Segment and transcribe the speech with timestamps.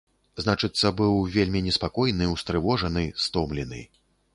[0.45, 3.89] Значыцца, быў вельмі неспакойны, устрывожаны, стомлены.